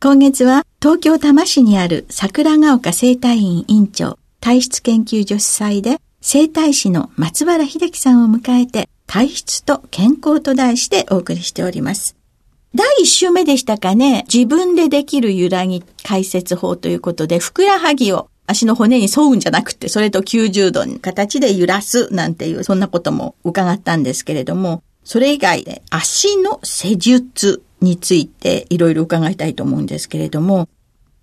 [0.00, 12.14] 今月は東京多摩市にある桜ヶ丘生態院院長体質研究女子祭で生態師の松原秀樹さんを迎えて体質と健康と題してお送りしております。
[12.76, 30.68] 第一週目でしたかね、自分でできる揺らぎ解説法ということで、ふくらはぎを足の骨に沿うんじゃなくて、それと90度の形で揺らすなんていう、そんなことも伺ったんですけれども、それ以外で足の施術についていろいろ伺いたいと思うんですけれども、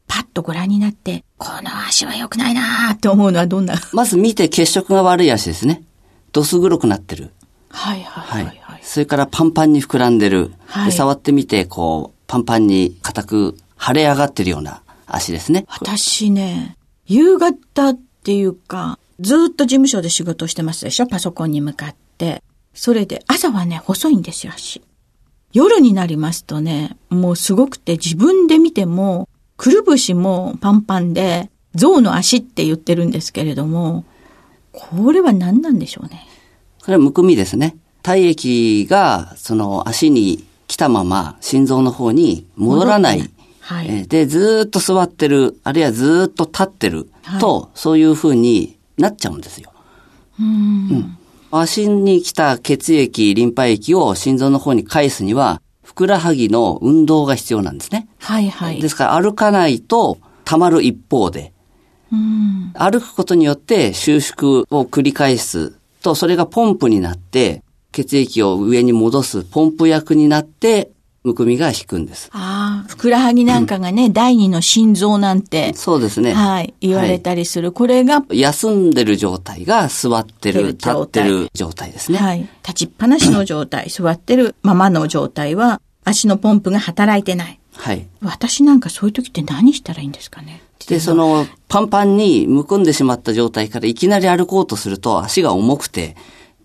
[0.08, 3.76] パッとご覧になって、この足は良くないなーって思うのはどんな？
[3.94, 5.84] まず見て血色が悪い足ですね。
[6.32, 7.32] どす黒くなってる。
[7.70, 10.54] はいはいはい、はい、それからパンパンに膨らんでる。
[10.68, 15.66] はい、で触ってみて、こう、パンパンに硬く腫れ上がってるような足ですね。
[15.68, 21.08] 私ね、夕方っていうか、ずっと事務所で仕事してますでしょ？
[21.08, 22.44] パソコンに向かって。
[22.74, 24.82] それで、朝はね、細いんですよ、足。
[25.56, 34.04] 夜になりますとね、もうすごくて自分で見ても、くるぶしもパンパンで、象の足って言ってるんですけれども、
[34.74, 36.28] これは何なんでしょうね。
[36.82, 37.78] これはむくみですね。
[38.04, 43.30] 体液が、その足に来たまま心臓の方に戻らない。
[43.62, 47.08] はい、で、ずっと座ってる、あるいはずっと立ってる
[47.40, 49.72] と、はい、そういうふうになっちゃうんですよ。
[50.38, 51.18] うん、うん。
[51.60, 58.08] 足に来た血液、リンパ液を心臓の方に返すには、ふくらはぎの運動が必要なんですね。
[58.20, 58.82] はいはい。
[58.82, 61.54] ですから歩かないと溜まる一方で、
[62.12, 70.92] うん、歩くことによって収縮を繰り返すと、それがポンプになって、血液を上に戻すポンプ役になって、
[71.26, 72.30] むくみが引くんです。
[72.34, 75.74] ああ、ふくらはぎなんかがね、うん、第二の心臓なんて。
[75.74, 76.34] そうですね。
[76.34, 76.76] はい。
[76.82, 77.70] 言われたりする。
[77.70, 78.24] はい、これが。
[78.30, 82.20] 休んでる状態が座ってる、立ってる状態ですね。
[82.20, 82.48] はい。
[82.62, 87.60] 立ちっぱなしの状態、 座ってるままの状態は、足のポンプが働いてない。
[87.74, 88.06] はい。
[88.22, 90.62] 私なんかそういう時って何したらいいんですかね？
[90.88, 96.16] で、その、パンパンにむくんでしまった状態からいきなり歩こうとすると足が重くて、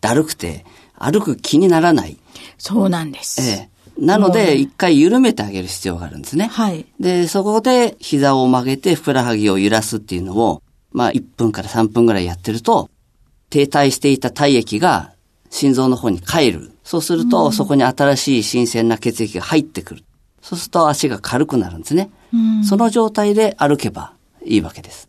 [0.02, 0.66] だるくて、
[0.98, 2.18] 歩く気にならない。
[2.58, 3.40] そうなんです。
[3.40, 3.70] ええ。
[3.98, 6.48] なので、一回緩めてあげる必要があるんですね。
[6.52, 6.86] はい。
[6.98, 10.62] で、そこで膝を曲げてふくらはぎを揺らすっていうのを、
[10.92, 12.90] まあ1分から3分ぐらいやってると、
[13.50, 15.12] 停滞していた体液が
[15.50, 16.72] 心臓の方に帰る。
[16.84, 20.04] そうすると、うん、そこに新しい新鮮な血液が入ってくる。
[20.40, 22.10] そうすると足が軽くなるんですね。
[22.32, 24.14] うん、その状態で歩けば
[24.44, 25.08] いいわけです。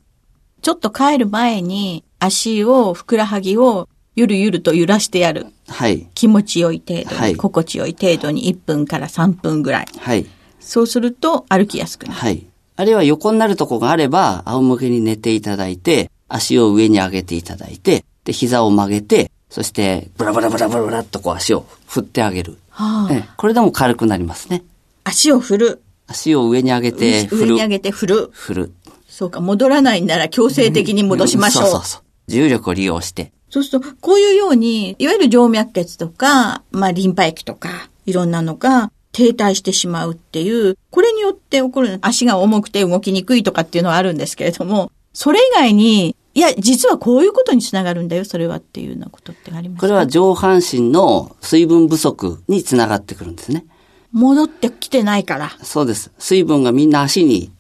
[0.62, 5.48] ちょっと帰る前に足を、ふくらはぎをゆるゆると揺らしてやる。
[5.68, 6.08] はい。
[6.16, 9.88] 気持ちよい程度に、はい、心地よい程度に1分から3分ぐらい。
[10.00, 10.26] はい。
[10.60, 12.20] そうすると歩きやすくなる。
[12.20, 12.46] はい。
[12.76, 22.58] あるいは横になるとこがあれば、仰向けに寝ていただいて、足を上に上げていただいて、で、膝を曲げて、そして、ブラブラブラブラブラっとこう足を振ってあげる。
[22.70, 24.64] はあ、これでも軽くなりますね。
[25.04, 25.82] 足を振る。
[26.08, 27.42] 足を上に上げて振る。
[27.42, 28.30] 上に上げて振る。
[28.32, 28.74] 振る。
[29.08, 31.64] そうか、戻らないなら強制的に戻しましょう。
[31.66, 32.02] うん、そうそうそう。
[32.28, 33.32] 重力を利用して。
[33.52, 53.66] そうすると、こういうように、いわゆる静脈血とか、まあ、リンパ液とか、いろんなのが停滞してしまうっていう、これによって起こる足が重くて動きにくいとかっていうのはあるんですけれども、それ以外に、いや、実はこういうことにつながるんだよ、それはっていうようなことってありますかこれは上半身の水分不足につながってくるんですね。
[54.14, 55.52] 戻ってきてないから。
[55.62, 56.12] そうです。
[56.20, 57.52] 水分がみんな足に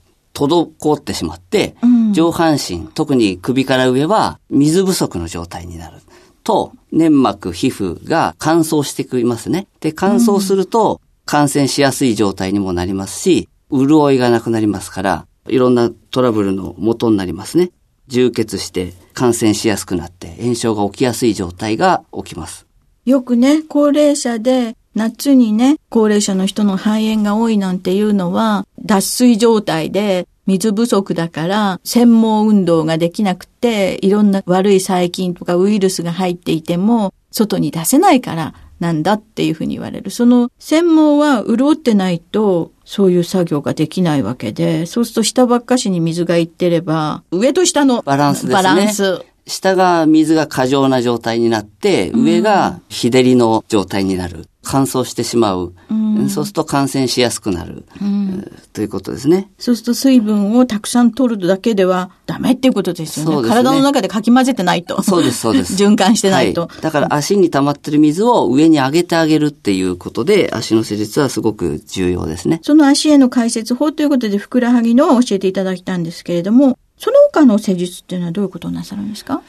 [0.47, 5.97] 滞ってしまって、うん、上半身、特に首から上は水不足の状態になる。
[6.43, 9.67] と、粘膜、皮膚が乾燥してきますね。
[9.79, 17.71] で、乾燥すると感染しやすい状態にもなりますし、潤いがなくなりますから、いろんなトラブルの元になりますね。
[18.07, 22.67] 充血して感染しやすくなって炎症が起きやすい状態が起きます。
[23.05, 40.11] よくね、高齢者で夏にね、高齢者の人の肺炎が多いなんていうのは、脱水状態で水不足だから、専門運動ができなくて、いろんな悪い細菌とかウイルスが入っていても、外に出せないからなんだっていうふうに言われる。
[40.11, 48.53] その専門は潤ってないと、そういう作業ができないわけで、そうすると下ばっかしに水がいってれば、上と下のバランスですね。
[48.53, 49.23] バランス。
[49.47, 54.45] 下が水が過剰な状態になって、上が日照りの状態になる。
[54.63, 55.73] 乾燥してしまう。
[55.89, 59.49] うん、そうすると感染しやすくなる、うん、ということですね。
[59.57, 63.41] そうすると水分をたくさん取るだけではダメっていうことですよね。
[63.41, 65.01] ね体の中でかき混ぜてないと。
[65.01, 65.73] そうです、そうです。
[65.83, 72.59] 循環してないと、はい、だから足に溜まってる水を上に上げてあげるっていうことで、足の施術はすごく重要ですね。
[72.61, 79.41] その足への解説法ということで、ふくらはぎの教えていただきたんですけれども、その他の施術っていうのはどういうことをなさるんですか？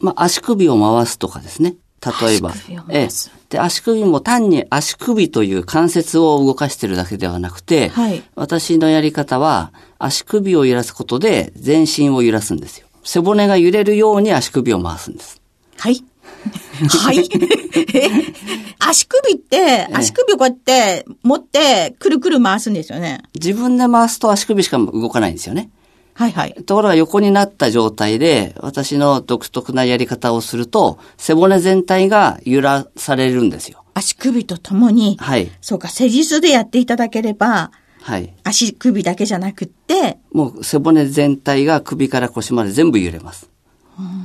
[0.00, 1.76] まあ、足首を回すとかですね。
[2.04, 2.52] 例えば。
[2.88, 3.08] ええ。
[3.48, 12.88] で、足首も単に足首という関節を動かしてるだけではなくて、はい、私のやり方は、足首を揺らすことで全身を揺らすんですよ。
[13.04, 15.40] 背骨が揺れるように足首を回すんです。
[15.76, 16.02] はい。
[16.88, 17.28] はい。
[18.80, 23.22] 足首って、足首をこうやって持って、くるくる回すんですよね。
[23.34, 25.70] 自分で回すと足首しか動かないんですよね。
[26.20, 26.52] はいはい。
[26.66, 33.84] ところが横になった状態で、私の独特なやり方をすると、背骨全体が揺らされるんですよ。
[33.94, 35.16] 足首とともに。
[35.18, 35.50] はい。
[35.62, 37.70] そうか、施術でやっていただければ、
[38.02, 38.34] はい。
[38.44, 43.48] 足首だけじゃなくって、もう背骨全体が首から腰まで全部揺れます。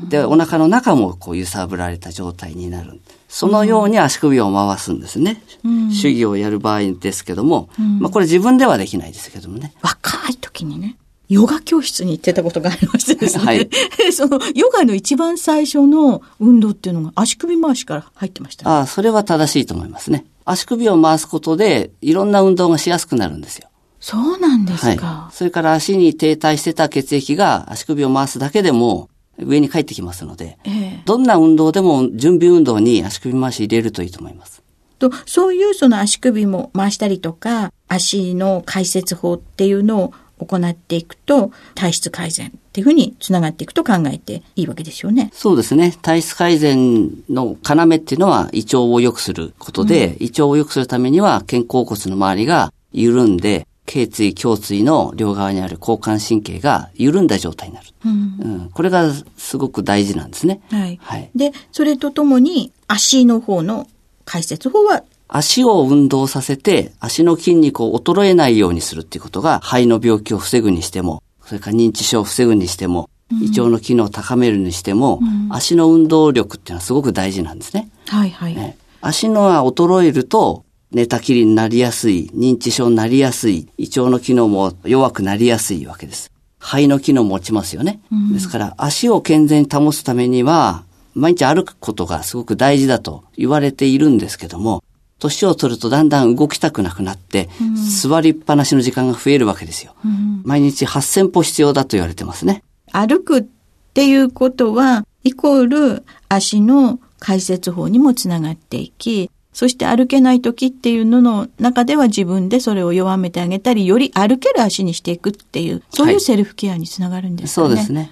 [0.09, 3.00] で、お腹の中もこう揺さぶられた状態になる。
[3.30, 5.42] そのように足首を回すんですね。
[5.63, 9.74] うん、手技をやる場合ですけども、うん、まあこれ自分ではできないですけどもね。
[9.81, 10.97] 若い時にね。
[11.30, 13.44] ヨガ教室に行ってたことがありましてですね。
[13.44, 13.69] はい、
[14.13, 20.25] そのヨガの一番最初の運動っていうのが足首回しから入ってました、ね、ああ、それは正しいと思いますね。
[20.45, 23.69] 足首を回すことでいろんな運動がしやすくなるんですよ。
[24.00, 25.06] そうなんですか。
[25.07, 34.63] はい、それから足に停滞してた血液が足首を回すだけでも上に帰ってきますので、ええ、どんな運動でも準備運動に足首回し入れるといいと思います。
[35.00, 45.31] と、そういうその足首も回したりとか、足の解説法っていうのを行っていくと、体質改善っていうふうにつながっていくと考えていいわけですよね。
[45.33, 45.97] そうですね。
[46.01, 57.87] 体質改善の要っていうのは胃腸を良くすることで、うん、胃腸を良くするためには肩甲骨の周りが緩んで、頸椎、胸椎の両側にある交感神経が緩んだ状態になる。
[58.03, 60.61] うん、うん、これがすごく大事なんですね。
[60.71, 60.99] はい。
[61.01, 63.87] はい、で、それとともに足の方の
[64.25, 73.10] 解説法は足を運動させて、足の筋肉を衰えないようにするっていうことが、肺の病気を防ぐにしても、それから認知症を防ぐにしても、
[73.42, 77.89] 胃腸の機能を高めるにしても、うん、足の運動力っていうのはすごく大事なんですね。
[78.07, 78.56] はいはい。
[78.56, 86.31] ね、足のが衰えると、寝たきりになりやすい、認知症になりやすい、胃腸の機能も弱くなりやすいわけです。
[86.59, 87.99] 肺の機能も落ちますよね。
[88.11, 90.83] うん、ですから、足を健全に保つためには、
[91.16, 94.83] 毎日歩くことがすごく大事だと言われているんですけども、
[95.19, 99.95] 年を取るとだんだん動きたくなくなって、うん、座りっぱなしの時間が増えるわけですよ。
[100.04, 102.64] うん、毎日8000歩必要だと言われてますね。
[102.92, 103.45] 歩くっ
[103.94, 118.12] ていうことは、イコール足の解説法にもつながっていき、そして歩けない時っていうのの中では自分でそれを弱めてあげたり、より歩ける足にしていくっていう、そういうセルフケアにつながるんですね、はい、そうですね。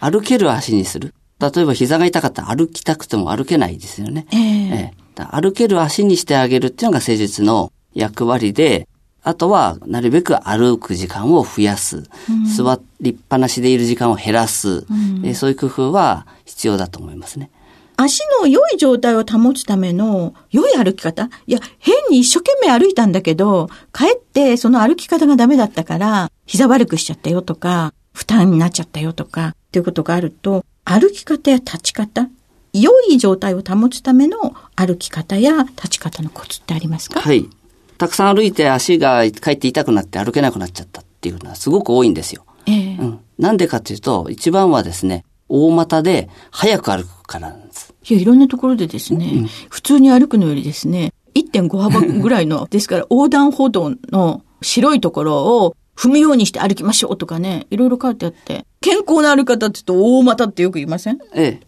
[0.00, 1.12] 歩ける足にする。
[1.40, 4.26] 例えば膝が痛かったら歩きたくても歩けないですよね。
[4.32, 4.98] えー、えー
[5.32, 8.86] 歩ける足にしてあげるっていうのが施術の役割で、
[9.24, 12.04] あとは、なるべく歩く時間を増やす。
[12.30, 17.50] うん、座りっぱなしでいる時間を減らす、うん、えそういう工夫は必要だと思いますね。
[17.96, 21.30] 足の良い状態を保つための良い歩き方？
[21.48, 32.28] いや、変に一生懸命歩いたんだけど、かえってその歩き方がダメだったから、膝悪くしちゃったよとか、負担になっちゃったよとか、っていうことがあると、歩き方や立ち方、
[32.72, 37.20] 良い状態を保つための歩き方や立ち方のコツってありますか？
[37.20, 37.48] はい。
[37.96, 42.44] たくさん歩いて足がかえって痛くなって歩けなくなっちゃったっていうのはすごく多いんですよ。
[42.66, 43.20] えー、うん。
[43.38, 47.94] なんでかっていうと、一番はですね、大股で早く歩くからなんです。
[48.08, 61.18] いや、いろんなところでですね、うん、普通に歩くのよりですね、1.5幅ぐらいの、 ですから横断歩道の白いところを踏むようにして歩きましょうとかね、いろいろ書いてあって、健康な歩き方って言うと大股ってよく言いません？
[61.34, 61.60] え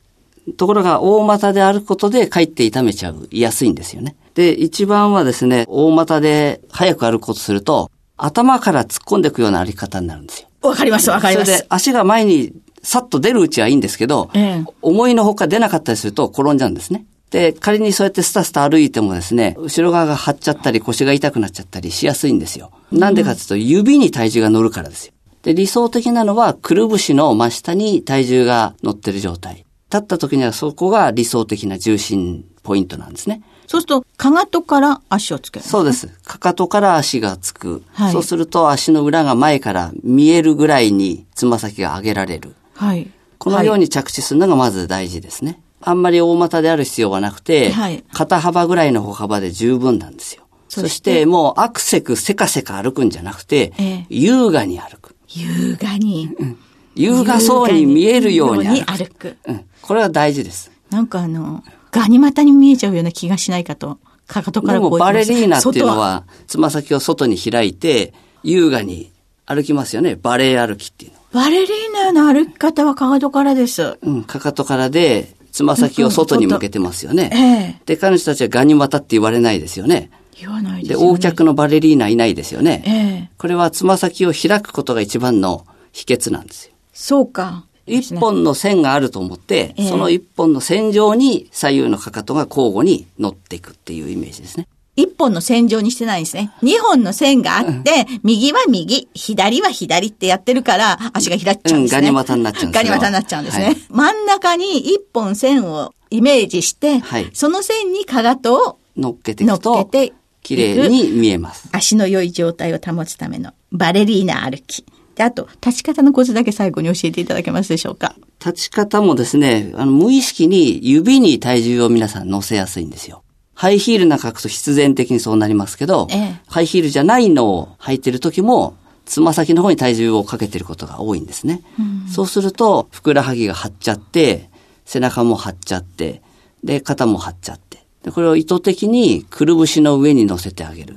[0.47, 0.53] え。
[0.53, 4.15] ところが大股で歩くことでかえって痛めちゃう、いやすいんですよね。
[4.35, 10.49] で、一番はですね、大股で早く歩くことすると、頭から突っ込んでいくような歩き方になるんですよ。
[10.63, 11.51] わかります、わかります。
[11.51, 17.05] それで足が前にさっと出るうちはいいんですけど、ええ、思いのほか出なかったりすると転んじゃうんですね。
[17.31, 22.73] で、仮にそうやってスタスタ歩いてもですね、後ろ側が張っちゃったり腰が痛くなっちゃったりしやすいんですよ。
[22.91, 25.13] なんでかというと指に体重が乗るからですよ。
[25.43, 29.65] で、理想的なのはくるぶしの真下に体重が乗ってる状態。
[29.93, 33.43] 立った時にはそこが理想的な重心ポイントなんですね。
[33.67, 36.09] そうすると、かかとから足をつけるそうです。
[36.25, 37.85] かかとから足がつく。
[37.93, 42.57] はい、そうすると足の裏が前から見えるぐらいにつま先が上げられる。
[42.75, 43.09] はい。
[43.39, 45.61] このように着地するのがまず大事ですね。
[45.83, 50.45] あんまり大股である必要はなくて、はい、肩幅ぐらいの歩幅で十分なんですよ。
[50.69, 51.27] そして？
[51.27, 55.17] もうアクセクせかせか歩くんじゃなくて、えー、優雅に歩く。
[55.29, 56.29] 優雅に。
[56.39, 56.59] うん。
[56.95, 59.05] 優雅そうに見えるように歩く。
[59.05, 59.65] 歩くうん。
[59.81, 60.71] これは大事です。
[60.91, 63.99] なんかあの、ガニ股に見えちゃうような気がしないかと。
[64.27, 69.11] かかとからこうでもバレリーナっていうのは、つま先を外に開いて、優雅に
[69.47, 70.15] 歩きますよね。
[70.15, 71.19] バレエ歩きっていうの。
[71.33, 73.99] バレリーナの歩き方はかかとからです。
[74.03, 77.31] うん、かかとからで、つま先を外に向けてますよね。
[77.35, 80.11] ええ、で、彼女たちはガニ股って言われないですよね。
[80.35, 82.83] 言わないです、ね、で、横脚のバレリーナいないですよね。
[82.87, 82.90] え
[83.26, 86.73] え、これはつま先を開くことが一番の秘訣なんですよ。
[86.95, 87.67] そうか。
[87.87, 94.67] 一本の線があると思って、えー、その一本の線上に左右のかかとが交互に乗っていくっていうイメージですね。
[94.97, 96.52] 一本の線上にしてないんですね。
[96.62, 101.99] 二本の線があって、うん、右は右、左は左ってやってるから、足が開っちゃうんですね。
[101.99, 103.64] うん、ガニ股になっちゃうんですガニ股になっちゃうんですね。
[103.64, 111.68] はい、真ん中に一本線をイメージして、はい、その線にかかとを乗っけていくと、乗っけて綺麗に見えます。
[111.73, 114.85] 足の良い状態を保つためのバレリーナ歩き。
[115.14, 118.14] で、あと、立ち方のコツだけ最後に教えていただけますでしょうか？
[118.38, 123.23] 立ち方もですね、あの、無意識に指に体重を皆さん乗せやすいんですよ。
[123.61, 128.75] ハイヒールなんか履くと必然的にそうなりますけど、ええ、ハイヒールじゃないのを履いてる時も、
[129.05, 131.61] つま先の方に体重をかけてることが多いんですね。
[131.79, 134.49] うん、そうすると、ふくらはぎが張っちゃって、
[134.87, 136.23] 背中も張っちゃって、
[136.64, 137.85] で、肩も張っちゃって。
[138.02, 140.97] でこれを意図的にくるぶしの上に乗せてあげる。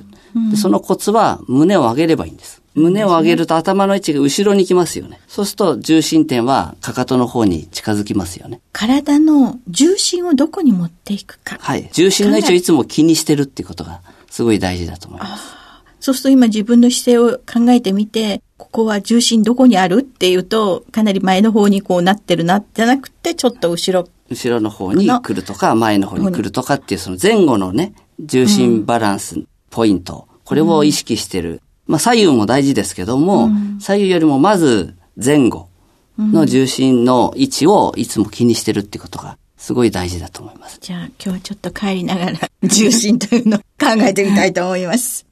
[0.50, 2.62] でそのコツは胸を上げればいいんです。
[2.74, 5.20] 胸を上げると頭の位置が後ろに来ますよね。
[5.28, 8.60] そうすると重心点はかかとの方に近づきますよね。
[8.72, 11.56] 体の重心をどこに持っていくか。
[11.60, 11.88] はい。
[11.92, 14.00] 重心の位置をいつも気にしてるっていうことが
[14.30, 15.44] すごい大事だと思います。
[16.00, 24.06] そうすると今自分の姿勢を考えてみて、ここは重心どこにあるっていうと、かなり前の方にこうなってるな、じゃなくて、ちょっと後ろ。
[24.28, 35.68] 後ろの方に来るとか、前の方に来るとかっていう、その前後のね、重心バランス、ポイント、これを意識してるまあ左右も大事ですけども、うん、左右よりもまず前後
[36.18, 40.78] の重心の位置をいつも気にしてるってことがすごい大事だと思います。
[40.80, 45.26] じゃあ今日はちょっと帰りながら 重心というのを考えてみたいと思います。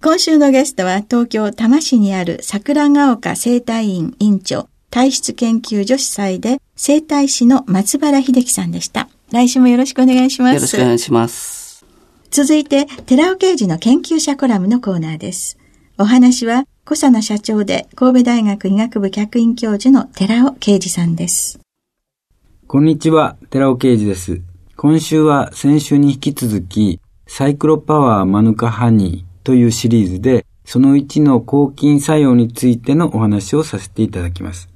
[0.00, 9.08] 今週のゲストは東京多摩市にある桜ヶ丘生態院院長体質研究女子祭で生態師の松原秀樹さんでした。
[9.30, 10.54] 来週もよろしくお願いします。
[10.54, 11.84] よろしくお願いします。
[12.30, 15.57] 続いて、寺尾刑事の研究者コラムのコーナーです。
[16.00, 21.58] お話は、小佐野社長で神戸大学医学部客員教授の寺尾啓二さんです。
[22.68, 24.40] こんにちは、寺尾啓二です。
[24.76, 34.68] 今週は先週に引き続き、サイクロパワーマヌカハニーというシリーズで、その1の抗菌作用についてのお話をさせていただきます。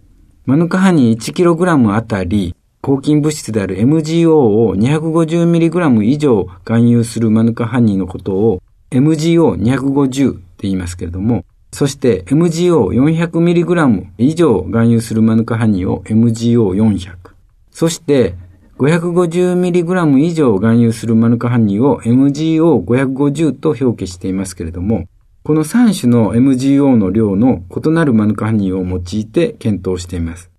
[0.44, 8.60] マヌカハニー 1kg あたり、抗菌物質である MGO を 250mg 以上含有するマヌカハニーのことを
[8.90, 17.16] MGO250 言いますけれども、そして MGO400mg 以上含有するマヌカハニーを MGO400。
[17.70, 18.34] そして
[18.78, 25.06] 550mg 以上含有するマヌカハニーを MGO550 と表記していますけれども、
[25.44, 30.50] この3種の MGO の量の異なるマヌカハニーを用いて検討しています。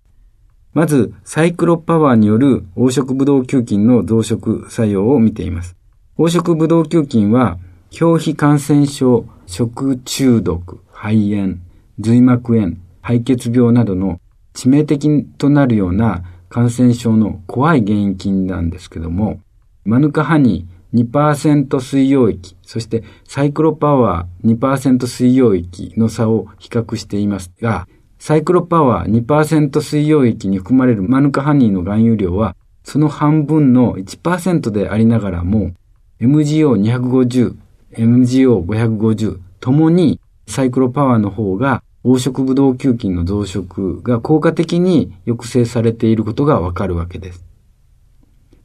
[0.74, 5.76] まず、サイクロパワーによる黄色ブドウ球菌の増殖作用を見ています。
[6.16, 7.58] 黄色ブドウ球菌は、
[8.00, 11.58] 表皮感染症、食中毒、肺炎、
[11.98, 14.20] 髄膜炎、肺血病などの
[14.54, 19.40] 致命的となるような感染症の怖い原因菌なんですけども、
[19.84, 20.74] マヌカハニー
[21.10, 35.72] 2%水溶液、そしてサイクロパワー2%水溶液の差を比較していますが、サイクロパワー2%水溶液に含まれるマヌカハニーの含有量は、その半分の1%でありながらも、
[36.20, 37.56] MGO250、
[37.96, 47.44] MGO550 ともにサイクロパワーの方が黄色ブドウ球菌の増殖が効果的に抑制されていることがわかるわけです。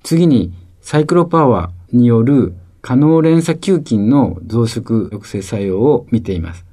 [0.03, 6.65] 次に、サイクロパワーによる可能連鎖球菌の増殖抑制作用を見ています。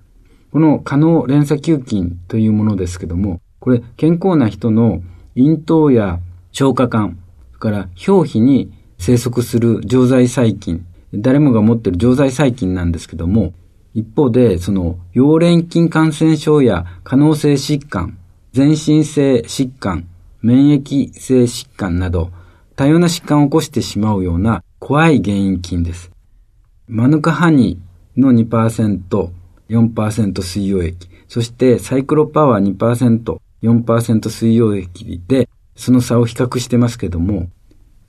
[0.50, 5.02] この可能連鎖球菌というものですけども、これ健康な人の
[5.36, 6.18] 咽頭や
[6.50, 10.84] 消化管、それから表皮に生息する常在細菌、
[11.18, 13.52] 誰もが持ってる常在細菌なんですけども、
[13.94, 18.18] 一方で、その、溶連菌感染症や可能性疾患、
[18.52, 20.06] 全身性疾患、
[20.42, 22.30] 免疫性疾患など、
[22.74, 26.10] 多様な疾患を起こしてしまうような怖い原因菌です。
[26.86, 29.30] マヌカハニーの2%、
[29.68, 37.48] 4%水溶液、そしてサイクロパワー2%、4%水溶液で、その差を比較してますけども、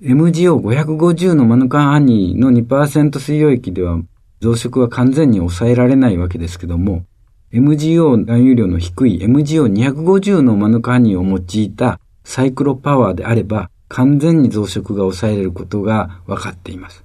[0.01, 4.00] MGO550 のマヌカハニーの2%水溶液では
[4.42, 7.04] 増殖は完全に抑えられないわけですけども、
[7.51, 17.04] MGO 含有量の低い MGO250 のマヌカハニーを用いたサイクロパワーであれば、完全に増殖が抑えられることが分かっています。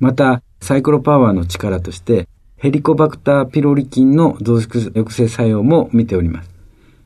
[0.00, 6.50] また、サイクロパワーの力として、ヘリコバクターピロリ菌の増殖抑制作用も見ております。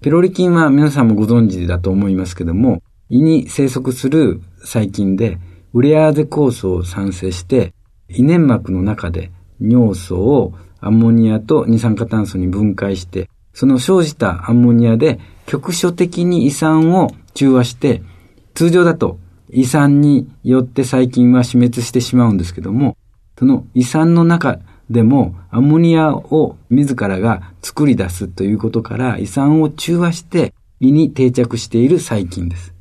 [0.00, 5.38] ピロリ菌は皆さんもご存知だと思いますけども、胃に生息する細菌で、
[5.74, 7.72] ウレアーゼ酵素を産生して、
[8.08, 18.02] 胃粘膜の中で尿素をアンモニアと二酸化炭素に分解して、その生じたアンモニアで局所的に胃酸を中和して、
[18.54, 19.18] 通常だと
[19.50, 22.96] 胃酸によって細菌は死滅してしまうんですけども、
[23.38, 24.58] その胃酸の中
[24.90, 32.71] でもアンモニアを自らが作り出すということから胃酸を中和して胃に定着している細菌です。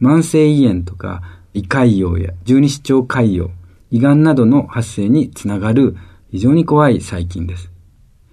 [0.00, 1.22] 慢性胃炎とか
[1.54, 3.50] 胃潰瘍や十二指腸潰瘍、
[3.90, 5.96] 胃がんなどの発生につながる
[6.30, 7.70] 非常に怖い細菌です。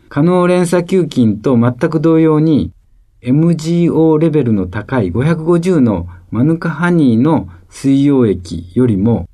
[0.09, 2.71] 可能連鎖球菌と全く同様に
[3.21, 9.27] MGO レベルの高い550のマヌカハニーの水溶液よりも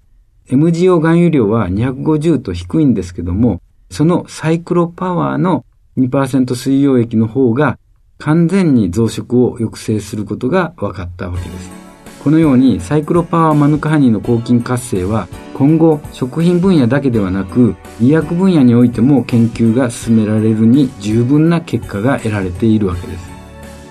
[0.51, 5.65] MGO 含有量は250と低いんですけども、そのサイクロパワーの
[5.97, 7.79] 2%水溶液の方が
[8.17, 11.80] 完全に増殖を抑制することが分かったわけです。
[12.23, 23.31] このようにサイクロパワーマヌカハニーの抗菌活性は今後食品分野だけではなく医薬分野においても研究が進められるに十分な結果が得られているわけです。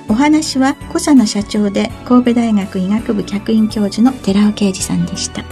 [0.09, 5.45] お話は小佐の社長で神戸大学医学部客員教授の寺尾啓二さんでした。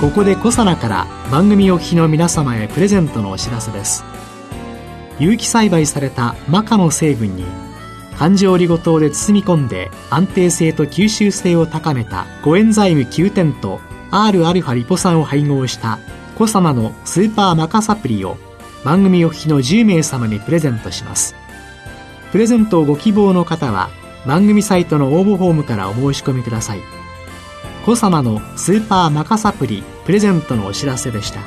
[0.00, 4.04] ここで小佐奈から番組お聞きの皆様へプレゼントのお知らせです。
[5.18, 7.44] 有機栽培されたマカの成分に
[8.16, 13.80] 環状リゴ糖で包み込んで安定性と吸収性を高めたコエンザイム9点と
[14.12, 15.98] Rα リポ酸を配合した
[16.36, 18.36] コサナのスーパーマカサプリを
[18.84, 21.34] 番組お聞きの10名様にプレゼントします。
[22.30, 23.90] プレゼントをご希望の方は
[24.24, 26.97] 番組サイトの応募フォームからお申し込みください。
[27.88, 31.40] コ様のスーパーマカサプリプレゼントのお知らせでした。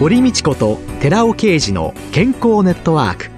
[0.00, 3.30] 堀道子と寺尾啓二の健康ネットワーク。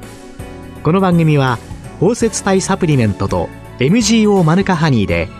[0.85, 1.59] この番組は
[1.99, 3.49] 包摂体サプリメントと
[3.81, 5.40] MGO マヌカハニーで